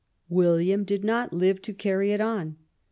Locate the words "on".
2.19-2.57